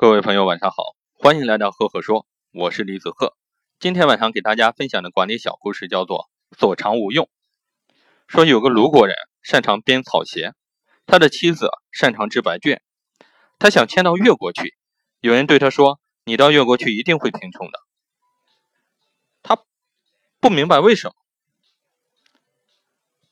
[0.00, 3.36] 各位朋友，晚上好，欢迎来到赫赫说，我是李子赫。
[3.80, 7.28] 今天晚上给大家分享的管理小故事叫做“所长无用”。
[8.28, 10.52] 说有个鲁国人擅长编草鞋，
[11.04, 12.78] 他的妻子擅长织白绢，
[13.58, 14.76] 他想迁到越国去。
[15.18, 17.80] 有人对他说：“你到越国去一定会贫穷的。”
[19.42, 19.64] 他
[20.38, 21.14] 不明白为什么。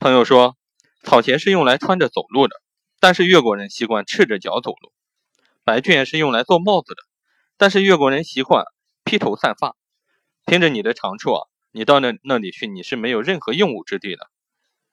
[0.00, 0.56] 朋友说
[1.04, 2.56] ：“草鞋是用来穿着走路的，
[2.98, 4.92] 但是越国人习惯赤着脚走路。”
[5.66, 7.02] 白绢是用来做帽子的，
[7.56, 8.64] 但是越国人习惯
[9.02, 9.74] 披头散发。
[10.44, 14.30] 凭着你的长处啊，你到那那里去，你是没有任何用武之地的，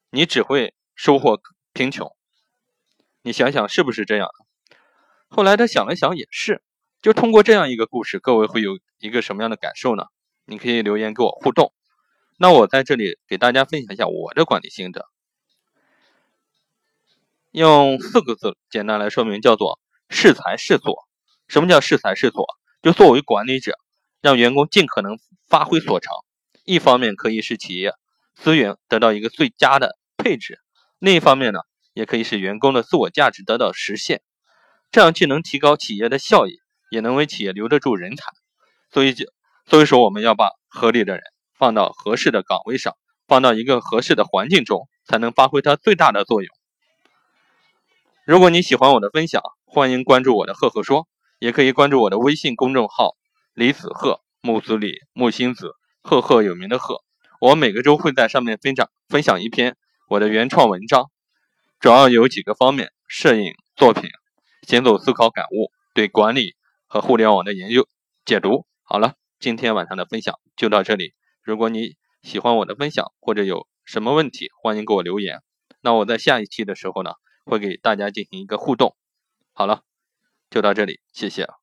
[0.10, 1.40] 你只会收获
[1.74, 2.12] 贫穷。
[3.22, 4.28] 你想想是不是这样？
[5.28, 6.64] 后来他想了想，也是。
[7.04, 10.06] 就通过这样一个故事，各位会有一个什么样的感受呢？
[10.46, 11.72] 你可以留言跟我互动。
[12.38, 15.06] 那我在这里给大家分享一下我的管理心得，
[17.52, 19.80] 用四个字简单来说明，叫做。
[20.14, 20.96] 适才适所，
[21.48, 22.46] 什么叫适才适所？
[22.82, 23.78] 就作为管理者，
[24.22, 25.18] 让员工尽可能
[25.50, 26.14] 发挥所长，
[26.64, 27.94] 一方面可以使企业
[28.36, 30.60] 资源得到一个最佳的配置，
[31.00, 31.60] 另一方面呢，
[31.94, 34.22] 也可以使员工的自我价值得到实现。
[34.92, 36.60] 这样既能提高企业的效益，
[36.92, 38.32] 也能为企业留得住人才。
[38.92, 39.26] 所以就
[39.66, 41.24] 所以说，我们要把合理的人
[41.58, 42.96] 放到合适的岗位上，
[43.28, 46.50] 放到一个合适的环境中，才能发挥它最大的作用。
[48.26, 49.42] 如果你喜欢我的分享，
[49.76, 51.08] 欢迎关注我的赫赫说，
[51.40, 53.16] 也可以关注我的微信公众号
[53.56, 55.72] 李子赫木子李木星子
[56.04, 57.02] 赫赫有名的赫。
[57.42, 59.76] 我每个周会在上面分享分享一篇
[60.10, 61.10] 我的原创文章，
[61.80, 64.12] 主要有几个方面：摄影作品、
[64.68, 66.54] 行走思考感悟、对管理
[66.86, 67.88] 和互联网的研究
[68.26, 68.68] 解读。
[68.84, 71.14] 好了，今天晚上的分享就到这里。
[71.42, 75.40] 如果你喜欢我的分享或者有什么问题，欢迎给我留言。
[75.82, 77.14] 那我在下一期的时候呢？
[77.46, 78.96] 会给大家进行一个互动。
[79.56, 79.84] 好了，
[80.50, 81.63] 就到这里，谢谢。